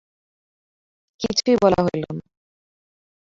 [1.19, 2.23] কিছুই বলা হইল না।